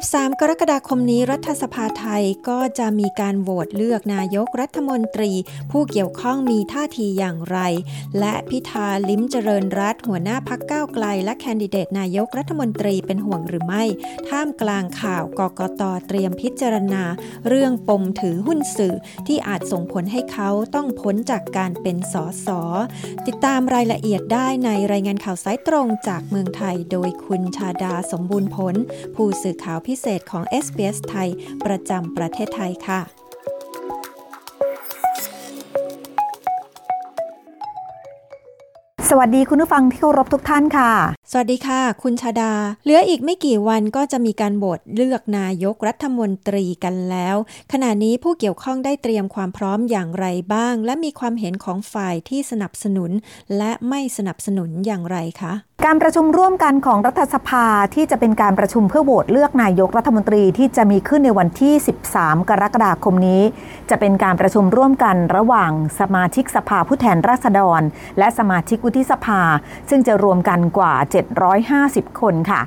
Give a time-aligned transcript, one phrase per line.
[0.00, 5.32] 13 กรกฎาคมนี้รัฐสภาไทยก็จะมีการโหวตเลือกนายกรัฐมนตรี
[5.70, 7.58] ผู้เกี่ยวข้องมีท่าทีอย่างไร
[8.18, 13.84] และพิธาลิ้มเจริญรัฐหัวหน้าพักก้าวไกล และแคนดิเดตนายกรัฐมนตรีเป็นห่วงหรือไม่
[14.28, 17.02] ท่ามกลางข่าวกกตเตรียมพิจารณา
[17.48, 18.94] เรื่องปมถือหุ้นสื่อ
[19.26, 22.14] ที่อาจส่งผลให้เขาต้องพ้นจากการเป็นส
[22.46, 22.48] ส
[23.26, 28.74] ติดตามรายละเอียดได้ในรายงานข่าวสายตรงจากเมืองไทย โดยคุณชาดาสมบูรณ์ผล
[29.16, 31.28] ผู้สื่อข่าวพิเศษของ SBS ไทย
[31.64, 33.00] ประจำประเทศไทยค่ะ
[39.12, 40.92] สวัสดีคุณผู้ฟังที่เคารพทุกท่านค่ะ
[41.30, 42.52] สวัสดีค่ะ คุณชาดา
[42.84, 47.36] เหลืออีกไม่กี่วันก็จะมีการโหวตเลือกนายกรัฐมนตรีกันแล้ว
[47.72, 53.10] ขณะนี้ผู้เกี่ยวข้องได้เตรียมความพร้อมอย่างไรบ้าง และมีความเห็นของฝ่ายที่สนับสนุน
[53.56, 55.52] และไม่สนับสนุนอย่างไรคะ
[55.86, 61.74] การประชุมร่วมกันของรัฐสภาที่จะเป็นการประชุมเพื่อโหวตเลือกนายกรัฐมนตรีที่จะมีขึ้นในวันที่
[62.10, 63.42] 13 กรกฎาคมนี้
[63.90, 67.82] จะเป็นการประชุมร่วมกันระหว่างสมาชิกสภาผู้แทนราษฎร
[68.18, 69.40] และสมาชิกวุฒิสภา
[69.90, 70.94] ซึ่งจะรวมกันกว่า
[71.56, 72.60] 750 คนค่ะ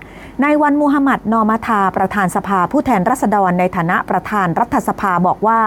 [0.43, 5.61] นายวันมูฮัมหมัดนอมาทาประธานสภาผู้แทนราษฎรในฐานะประธานรัฐสภาบอกว่า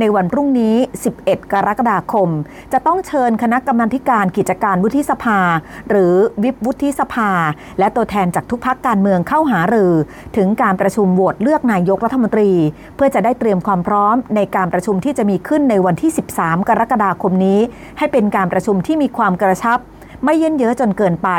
[0.00, 0.74] ในวันพรุ่งนี้
[1.14, 2.28] 11 กรกฎาคม
[2.72, 5.40] จะต้องเชิญคณะกรรมาการกิจการวุฒิสภา
[5.90, 7.30] หรือวิบวุฒิสภา
[7.78, 9.92] และตัวแทนจากทุกพักการเมืองเข้าหารือ
[10.36, 12.50] ถึงการประชุมโหวตเลือกนายกรัฐมนตรี
[12.96, 17.60] เพื่อจะได้เตรียมความพร้อมในการประชุมที่จะมีขึ้นในวันที่ 13 กรกฎาคมนี้
[17.98, 19.78] ให้เป็นการประชุมที่มีความกระชับ
[20.24, 21.30] ไม่เยินเยอะจนเกินไป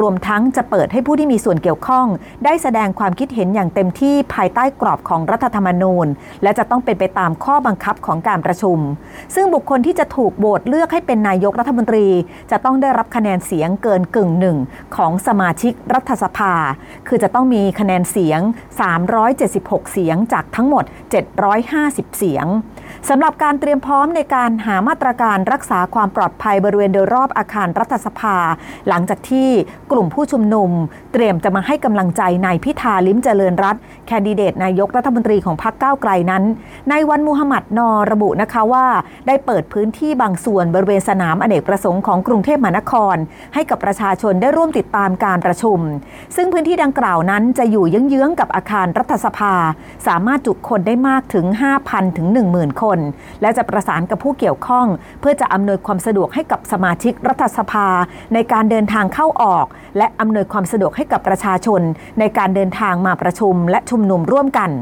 [0.00, 2.06] รวมทั้งจะเปิดให้ผู้ที่มีส่วนเกี่ยวข้อง
[2.44, 6.06] ได้แสดงความคิดเห็นอย่างเต็มที่ภายใต้กรอบของรัฐธรรมนูญ
[6.42, 8.78] และจะต้องเป็นไปตามข้อบังคับของการประชุม
[9.34, 12.06] ซึ่งบุคคลที่จะถูกโหวตเลือกให้เป็นนายกรัฐมนตรี
[12.50, 14.56] จะต้องได้รับคะแนนเสียงเกินกึ่งหนึ่ง
[14.96, 16.54] ของสมาชิกรัฐสภา
[17.08, 18.40] คือจะต้องมีคะแนนเสียง
[19.16, 20.84] 376 เสียงจากทั้งหมด
[21.50, 22.46] 750 เสียง
[23.10, 28.36] สำหรับการเตรียมพร้อมในการหามาตรการรักษาความปลอดภัยบริเวณโดยรอบอาคารรัฐสภา
[28.88, 29.48] หลังจากที่
[29.92, 30.70] กลุ่มผู้ชุมนุม
[31.12, 36.44] เตรียมจะมาให้กำลังใจนายพิธาลิ้มเจริญรัตแคนดิเดตนายกรัฐมนตรีของพรรคก้าวไกลนั้น
[36.90, 38.86] ในวันมูฮัมหมัดนอระบุนะคะว่า
[39.26, 43.16] ได้เปิดพื้นที่บางส่วนบริเวณสนามอเนกประสงค์ของกรุงเทพมหานคร
[43.54, 45.78] ให้กับประชาชนได้ร่วมติดตามการประชุม
[46.36, 49.54] ซึ่งพื้นที่ดังกล่าวนั้นจะอยู่เยื้องๆกับอาคารรัฐสภา
[50.06, 51.46] สามารถจุคนได้มากถึง
[51.82, 52.95] 5,000ถึง10,000 คน
[53.40, 54.86] และจะประสานกับผู้เกี่ยวข้อง
[55.20, 57.88] เพื่อจะอำนวยความสะดวกให้กับสมาชิกรัฐสภา
[58.34, 59.66] ในการเดินทางเข้าออก
[59.98, 61.80] และอำนวยความสะดวกให้กับประชาชน
[62.18, 64.72] ในการเดินทางมาประชุม และชุมนุมร่วมกัน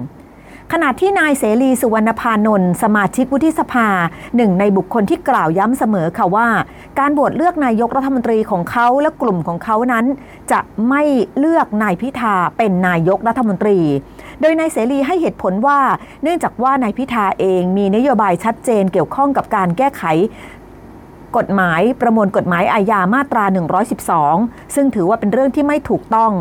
[0.72, 3.88] ขณะที่นายเสรีสุวรรณพานนท์สมาชิกวุฒิสภา
[4.36, 6.48] หนึ่งในบุคคลที่กล่าวย้ำเสมอค่ะว่า
[6.98, 10.04] การโหวตเลือกนายกรัฐมนตรีของเขาและกลุ่มของเขานั้น
[10.52, 11.02] จะไม่
[11.38, 13.78] เลือกนายพิธาเป็นนายกรัฐมนตรี
[14.40, 15.80] โดยนายเสรีให้เหตุผลว่า
[16.22, 20.02] เนื่องจากว่านายพิธาเองมีนโยบายชัดเจนเกี่ยวข้องกับการแก้ไข
[21.36, 23.44] กฎหมายประมวลกฎหมายอาญามาตรา
[24.10, 26.32] 112 ซึ่งถือว่าเป็นเรื่องที่ไม่ถูกต้อง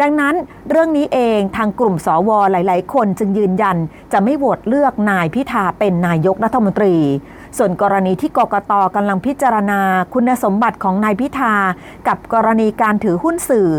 [0.00, 0.34] ดังนั้น
[0.70, 3.76] เรื่องนี้เองทางกลุ่มสวหลาย ๆ คนจึงยืนยัน
[4.12, 6.94] จะไม่โหวตเลือกนายพิธาเป็นนายกรัฐมนตรี
[7.58, 9.80] ส่วนกรณีที่กกตกำลังพิจารณา
[10.14, 11.54] คุณสมบัติของนายพิธา
[12.08, 13.70] กับกรณีการถือหุ้นสื่อ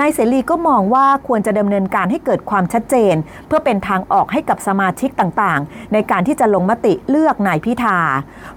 [0.00, 3.14] นายเสรีก็มองว่าควรจะดำเนินการให้เกิดความชัดเจน
[3.46, 7.98] เพื่อเป็นทางออกให้กับสมาชิกต่างๆ ในการที่จะลงมติเลือกนายพิธา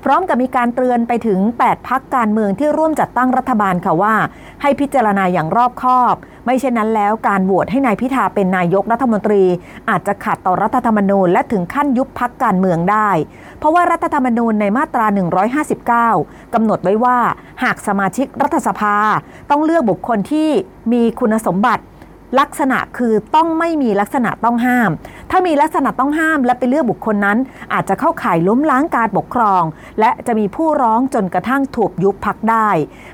[0.04, 4.16] พร้อมกับมีการเตือนไปถึง 8 พักการเมืองที่ร่วมจัดตั้งรัฐบาลค่ะว่า
[4.62, 6.16] ให้พิจารณาอย่างรอบคอบ
[6.46, 9.44] ไม่เช่นนั้นแล้วการโหวตให้นายพิธาเป็นนายกรัฐมนตรี
[9.90, 13.10] อาจจะขัดต่อรัฐธรรมนูญ และถึงขั้นยุบพักการเมืองได้
[13.60, 15.06] เพราะว่ารัฐธรรมนูญในมาตรา
[15.80, 17.18] 159กำหนดไว้ว่า
[17.64, 18.96] หากสมาชิกรัฐสภา
[19.50, 20.50] ต้องเลือกบุคคลที่
[20.92, 21.84] มีคุณสมบัติ
[22.40, 24.92] ลักษณะคือต้องไม่มีลักษณะต้องห้าม
[25.34, 27.38] ถ้ามีลักษณะต้องห้ามและไปเลือกบุคคลนั้น
[27.74, 29.64] อาจจะเข้าข่ายล้มล้างการปกครอง
[30.00, 32.70] และจะมีผู้ร้องจนกระทั่งถูกยุบพักได้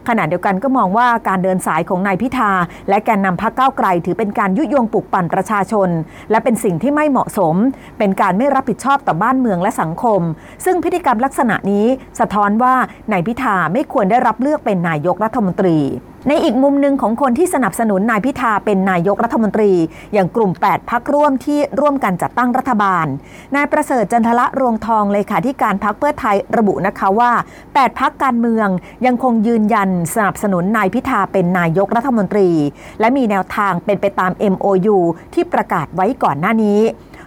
[0.08, 2.52] ขณะเดียวกันก็มองว่าการเดินสายของนายพิธา
[2.90, 5.90] และแกนนำพักเก้าไกล ถือเป็นการยุยงปลุกปั่นประชาชน
[6.32, 7.56] และเป็นสิ่งที่ไม่เหมาะสม
[7.98, 10.22] เป็นการไม่รับผิดชอบต่อบ้านเมืองและสังคม
[10.66, 11.86] ซึ่งพฤติกรรมลักษณะนี้
[12.20, 12.76] สะท้อนว่า
[13.12, 15.78] นายพิธาไม่ควรได้รับเลือกเป็นนายกรัฐมนตรี
[16.30, 19.72] ในอีกมุมหนึ่งของคนที่สนับสนุนนายพิธาเป็นนายกรัฐมนตรี
[20.14, 23.06] อย่างกลุ่ม 8 พักร่วมที่ร่วมกันจัดตั้งรัฐบาล
[23.56, 27.32] นายประเสริฐจันทละรวงทองเลขาธิการพักเพื่อไทยระบุนะคะว่า
[27.66, 28.68] 8 พักการเมือง
[29.06, 32.50] ยังคงยืนยันสนับสนุนนายพิธาเป็นนายกรัฐมนตรี
[33.00, 34.98] และมีแนวทางเป็นไปตาม MOU
[35.34, 36.80] ที่ประกาศไว้ก่อนหน้านี้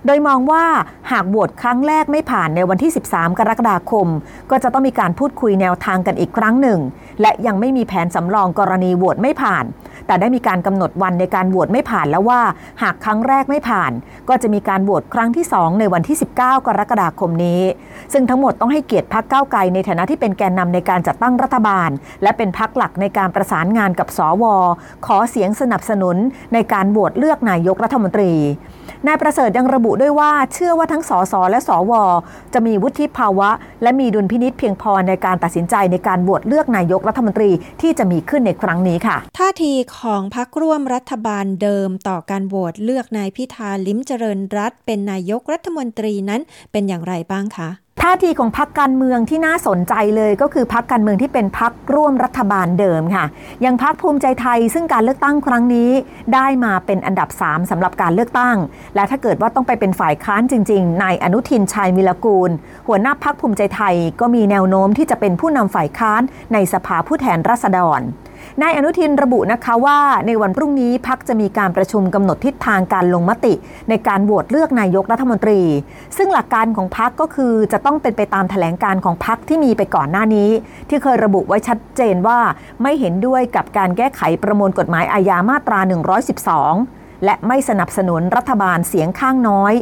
[0.07, 0.65] โดยมองว่า
[1.11, 4.07] หากโหวตครั้งแรกไม่ผ่านในวันที่ 13 กรกฎาคม
[4.51, 6.81] ก็จะต้องมีการพูดคุยแนวทางกันอีกครั้งหนึ่ง
[7.21, 9.65] และยังไม่มีแผนสำรองกรณีโหวตไม่ผ่าน
[10.07, 12.41] แต่ได้มีการกำหนดวันในการโหวตไม่ผ่านแล้วว่า
[12.83, 13.93] หากครั้งแรกไม่ผ่าน
[14.29, 16.41] ก็จะมีการโหวตครั้งที่ 2 ในวันที่ 19 ก
[16.79, 17.63] รกฎาคมนี้
[18.13, 21.91] ซึ่งทั้งหมดต้องให้เกียรติพักเก้าไกลในฐานะที่เป็นแกนนำในการจัดตั้งรัฐบาล
[22.23, 24.45] และเป็นพักหลักในการประสานงานกับสว
[25.07, 26.17] ขอเสียงสนับสนุน
[26.55, 28.33] ในการโหวตเลือกนายกรัฐมนตรี
[29.07, 31.93] นายประเสริฐยังระบุด้วยว่าเชื่อว่าทั้งสสและสว
[32.55, 33.51] จะมีวุฒิภาวะ
[33.83, 37.51] และมีดุลพินิษเพียงพอในการตัดสินใจในการโหวตเลือกนายกรัฐมนตรี
[37.81, 46.41] ที่จะมีขึ้นในครั้งนี้ค่ะ ท่าทีของพักร่วมรัฐบาลเดิมต่อการโหวตเลือกนายพิธาลิ้มเจริญรัตเป็นนายกรัฐมนตรีนั้น
[46.73, 47.71] เป็นอย่างไรบ้างคะ
[48.05, 53.25] ท่าทีของพรรคการเมืองที่น่าสนใจเลยก็คือพรรคการเมืองที่เป็นพรรคร่วมรัฐบาลเดิมค่ะ
[53.63, 55.91] อย่างพรรคภูมิใจไทยซึ่งการเลือกตั้งครั้งนี้
[56.35, 58.57] ได้มาเป็นอันดับ 3สำหรับการเลือกตั้ง
[58.95, 62.51] และถ้าเกิดว่าต้องไปเป็นฝ่ายค้านจริงๆนายอนุทินชัยมิลกูล
[62.87, 68.01] หัวหน้าพรรคภูมิใจไทยก็มีแนวโน้มที่จะเป็นผู้นำฝ่ายค้านในสภาผู้แทนราษฎร
[68.63, 73.55] นายอนุทินระบุนะคะว่าในวันพรุ่งนี้พักจะมีการประชุมกำหนดทิศทางการลงมติ
[73.89, 75.61] ในการโหวตเลือกนายกรัฐมนตรี
[76.17, 80.51] ซึ่งหลักการของพักก็คือจะต้องเป็นไปตามแถลงการของพักที่มีไปก่อนหน้านี้
[80.89, 82.39] ที่เคยระบุไว้ชัดเจนว่า
[82.83, 85.81] ไม่เห็นด้วยกับการแก้ไขประมวลกฎหมายอาญามาตรา
[86.49, 89.75] 112 และไม่สนับสนุนรัฐบาลเสียงข้างน้อย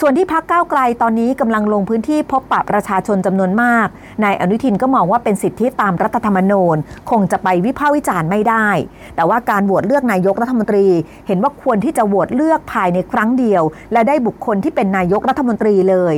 [0.00, 3.88] ส่วนที่พักก้าวไกลตอนนี้กำลังลงพื้นที่พบปะประชาชนจำนวนมาก
[4.24, 6.76] นายอนุทินก็มองว่าเป็นสิทธิตามรัฐธรรมนูญ
[7.10, 8.68] คงจะไปวิพากษ์วิจารณ์ไม่ได้
[9.14, 10.86] แต่ว่าการโหวตเลือกนายกรัฐมนตรี
[11.26, 13.62] เห็นว่าควรที่จะโหวตเลือกภายในครั้งเดียว
[13.92, 16.14] และได้บุคคลที่เป็นนายกรัฐมนตรีเลย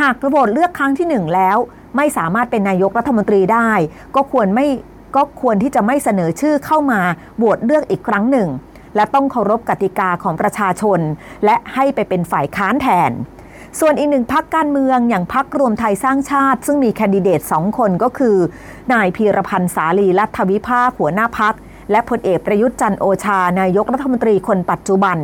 [0.00, 1.56] หากโหวตเลือกครั้งที่หนึ่งแล้ว
[1.96, 3.70] ไม่สามารถเป็นนายกรัฐมนตรีได้
[4.14, 4.66] ก็ควรไม่
[5.16, 7.00] ก็ควรที่จะไม่เสนอชื่อเข้ามา
[7.38, 8.48] โหวตเลือกอีกครั้งหนึ่ง
[8.96, 11.00] และต้องเคารพกติกาของประชาชน
[11.44, 13.12] และให้ไปเป็นฝ่ายค้านแทน
[13.80, 18.36] ส่วนอีกหนึ่งพักการเมืองอย่างพักรวมไทยสร้างชาติ ซึ่งมีแคนดิเดตสองคนก็คือ
[18.92, 21.54] นายพีรพันธ์สาลีรัฐวิภาหัวหน้าพัก
[21.90, 25.18] และพลเอกประยุทธ์จันโอชานายกรัฐมนตรีคนปัจจุบัน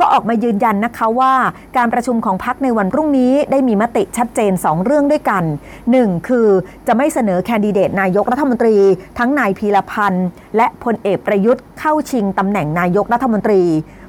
[0.00, 1.32] ก็ออกมายืนยันนะคะว่า
[1.76, 5.44] การประชุมของพักในวันพรุ่งนี้ได้มีมติชัดเจน 2 เรื่องด้วยกัน
[5.86, 6.28] 1.
[6.28, 6.48] คือ
[6.86, 8.76] จะไม่เสนอแคนดิเดตนายกรัฐมนตรี
[9.18, 10.26] ทั้งนายพีรพันธ์
[10.56, 13.62] และพลเอกประยุทธ์เข้าชิงตำแหน่งนายกรัฐมนตรี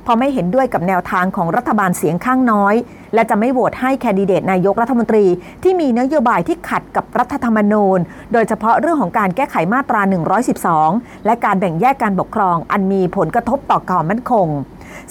[0.05, 2.75] พอไม่เห็นด้วยกับแนวทางของรัฐบาลเสียงข้างน้อย
[3.13, 5.25] และจะไม่โหวตให้แคนดิเดตนายกรัฐมนตรี
[5.63, 7.99] ที่มีนโยบายที่ขัดกับรัฐธรรมนูญ
[8.33, 10.01] โดยเฉพาะเรื่องของการแก้ไขมาตรา
[10.63, 14.47] 112 และการแบ่งแยกการปกครองอันมีผลกระทบต่อความมั่นคง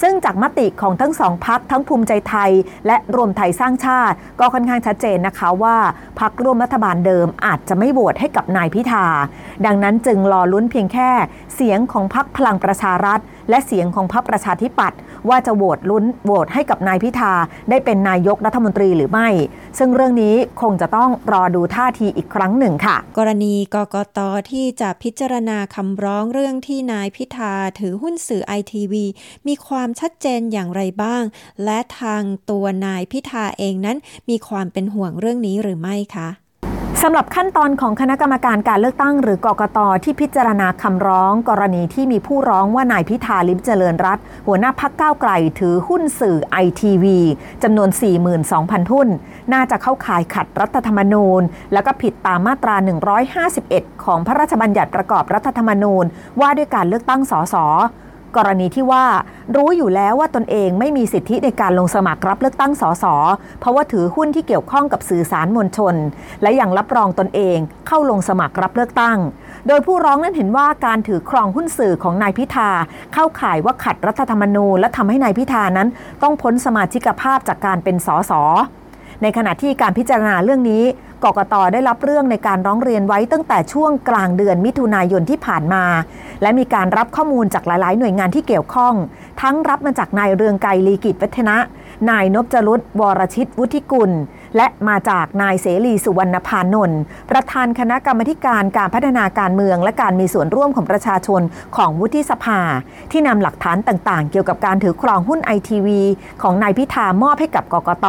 [0.02, 2.50] ซึ่งจากมติของทั้งสองพักทั้งภูมิใจไทย
[2.86, 5.76] และรวมไทยสร้างชาติ ก็ค่อนข้างชัดเจนนะคะว่า
[6.20, 9.06] พักร่วมรัฐบาลเดิมอาจจะไม่โหวตให้กับนายพิธา
[9.66, 11.10] ดังนั้นจึงรอลุ้นเพียงแค่
[11.54, 13.20] เสียงของพักพลังประชารัฐ
[13.50, 14.98] และเสียงของพักประชาธิปัตย์
[15.28, 17.32] ว่าจะโหวตลุ้นโหวตให้กับนายพิธา
[17.70, 19.28] ได้เป็นนายกรัฐมนตรีหรือไม่
[19.78, 24.18] ซึ่งเรื่องนี้คงจะต้องรอดูท่าทีอีกครั้งหนึ่งค่ะ กรณีกกต
[24.50, 29.04] ที่จะพิจารณาคำร้องเรื่องที่นายพิธาถือหุ้นสื่อไอทีวี
[29.46, 31.22] มีความชัดเจนอย่างไรบ้าง
[31.64, 33.98] และทางตัวนายพิธาเองนั้น
[34.30, 36.28] มีความเป็นห่วงเรื่องนี้หรือไม่คะ
[37.02, 47.18] สำหรับขั้นตอนของคณะกรรมการการเลือกตั้งหรือกกตที่พิจารณาคำร้อง กรณีที่มีผู้ร้องว่านายพิธาลิมเจริญรัตหัวหน้าพักก้าวไกลถือหุ้นสื่อไอทีวี
[47.62, 47.88] จำนวน
[48.40, 49.08] 42,000 หุ้น
[49.52, 51.42] น่าจะเข้าข่ายขัดรัฐธรรมนูญ
[51.72, 52.76] แล้วก็ผิดตามมาตรา
[53.40, 56.04] 151 ของพระราชบัญญัติประกอบรัฐธรรมนูญ
[56.40, 57.56] ว่าด้วยการเลือกตั้งสส
[58.36, 59.04] กรณีที่ว่า
[59.56, 63.04] รู้อยู่แล้วว่าตนเองไม่มีสิทธิในการลงสมัครรับเลือกตั้งสส
[63.60, 65.94] เพราะว่าถือหุ้นที่เกี่ยวข้องกับสื่อสารมวลชน
[66.42, 69.18] และยังรับรองตนเองเข้าลงสมัครรับเลือกตั้ง
[69.68, 72.70] โดยผู้ร้องนั้นเห็นว่าการถือครองหุ้นสื่อของนายพิธา
[73.14, 75.88] เข้าข่ายว่าขัดรัฐธรรมนูญ และทำให้นายพิธานั้น
[76.22, 78.32] ต้องพ้นสมาชิกภาพจากการเป็นสส
[79.22, 80.82] ในขณะที่การพิจารณาเรื่องนี้
[81.24, 85.84] กกตได้รับเรื่องในการร้องเรียนไว้ตั้งแต่ช่วงกลางเดือนมิถุนายนที่ผ่านมา
[86.42, 88.94] และมีการรับข้อมูลจากหลาย ๆ หน่วยงานที่เกี่ยวข้อง
[89.42, 91.56] ทั้งรับมาจากนายเรืองไกรลีกิจวัฒนะ
[92.10, 94.10] นายนพจรุตวรชิตวุฒิกุล
[94.56, 97.00] และมาจากนายเสรีสุวรรณพานนท์
[97.30, 101.42] ประธานคณะกรรมการการพัฒนาการเมือง และการมีส่วนร่วมของประชาชน
[101.76, 102.60] ของวุฒิสภา
[103.10, 106.00] ที่นำหลักฐานต่าง ๆ เกี่ยวกับการถือครองหุ้นไอทีวี
[106.42, 108.06] ของนายพิธามอบให้กับกกต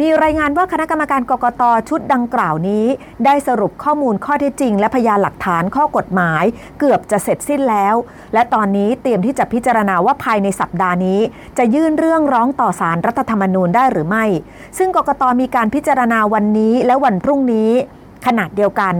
[0.00, 2.86] มีรายงานว่าคณะกรรมการกรกตชุดดังกล่าวนี้
[3.24, 6.44] ได้สรุปข้อมูลข้อเท็จจริง และพยานหลักฐานข้อกฎหมาย
[6.78, 7.94] เกือบจะเสร็จสิ้นแล้ว
[8.34, 11.20] และตอนนี้เตรียมที่จะพิจารณาว่าภายในสัปดาห์นี้
[11.58, 14.24] จะยื่นเรื่องร้องต่อสารรัฐธรรมนูญได้หรือไม่
[14.78, 17.72] ซึ่งกรกตมีการพิจารณาวันนี้และวันพรุ่งนี้
[18.26, 18.94] ขนาดเดียวกัน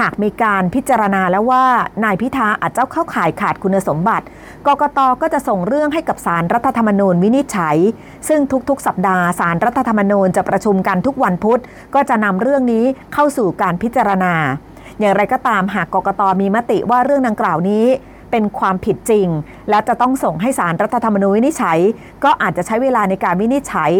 [0.00, 1.64] หากมีการพิจารณาแล้วว่า
[2.04, 4.24] นายพิธาอาจจะเข้าข่ายขาดคุณสมบัติ
[4.66, 7.76] กกตก็จะส่งเรื่องให้กับสารรัฐธรรมนูญวินิจฉัย
[8.28, 11.60] ซึ่งทุกๆ สัปดาห์สารรัฐธรรมนูญจะประชุมกันทุกวันพุธ
[11.94, 14.34] ก็จะนำเรื่องนี้เข้าสู่การพิจารณา
[15.00, 17.86] อย่างไรก็ตามหากกกตมีมติว่าเรื่องดังกล่าวนี้
[18.30, 19.28] เป็นความผิดจริง
[19.70, 21.78] และจะต้องส่งให้สารรัฐธรรมนูญวินิจฉัย
[22.24, 23.92] ก็อาจจะใช้เวลาในการวินิจฉัย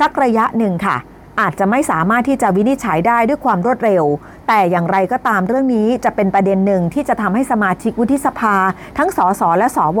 [0.00, 0.96] สักระยะหนึ่งค่ะ
[1.40, 4.04] อาจจะไม่สามารถที่จะวินิจฉัยได้ด้วยความรวดเร็ว
[4.48, 8.54] แต่อย่างไรก็ตามเรื่องนี้จะเป็นประเด็นหนึ่งที่จะทำให้สมาชิกวุฒิสภา
[8.98, 10.00] ทั้งสสและสว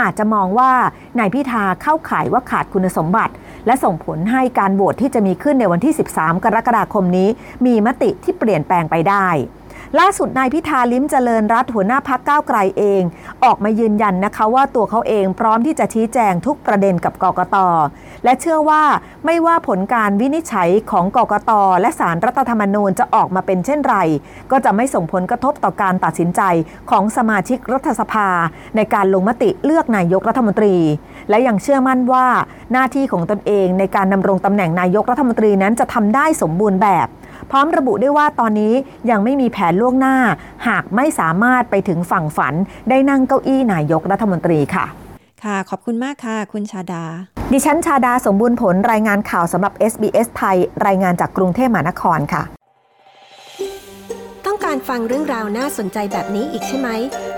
[0.00, 0.72] อาจจะมองว่า
[1.18, 3.34] นายพิธาเข้าข่ายว่าขาดคุณสมบัติ
[3.66, 7.28] และส่งผลให้การโหวตที่จะมีขึ้นในวันที่ 13 กรกฎาคมนี้
[7.66, 9.28] มีมติที่เปลี่ยนแปลงไปได้
[9.98, 13.02] ล่าสุดนายพิธาลิ้มเจริญรัตหัวหน้าพักก้าวไกลเอง
[13.44, 17.56] ออกมายืนยันนะคะว่าตัวเขาเองพร้อมที่จะชี้แจงทุกประเด็นกับกกต
[18.24, 18.82] และเชื่อว่า
[19.26, 23.96] ไม่ว่าผลการวินิจฉัยของกกต และสารรัฐธรรมนูญจะออกมาเป็นเช่นไร
[24.50, 26.42] ก็จะไม่ส่งผลกระทบต่อการตัดสินใจ
[26.90, 28.28] ของสมาชิกรัฐสภา
[28.76, 30.76] ในการลงมติเลือกนายกรัฐมนตรี
[31.30, 32.26] และยังเชื่อมั่นว่า
[32.72, 37.08] หน้าที่ของตนเองในการดำรงตำแหน่งนายกรัฐมนตรีนั้นจะทำได้สมบูรณ์แบบ
[37.50, 38.74] พร้อมระบุด้วยว่าตอนนี้
[39.10, 40.16] ยังไม่มีแผนล่วงหน้า
[40.68, 42.54] หากไม่สามารถไปถึงฝั่งฝัน
[42.88, 44.86] ได้นั่งเก้าอี้นายกรัฐมนตรีค่ะ
[45.44, 47.04] ค่ะ ขอบคุณมากค่ะ คุณชาดา
[47.52, 52.42] ดิฉันชาดาสมบูรณ์ผลรายงานข่าวสำหรับ SBS ไทย รายงานจากกรุงเทพมหานครค่ะ
[54.46, 56.88] ต้องการฟังเรื่องราวน่าสนใจแบบนี้อีกใช่ไหม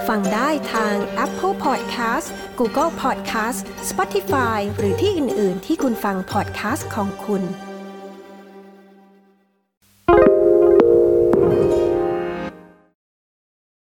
[0.08, 2.26] ฟังได้ทาง Apple Podcast
[2.58, 3.58] Google Podcast
[3.90, 7.42] Spotify หรือที่อื่น ๆ ที่คุณฟัง podcast ของคุณ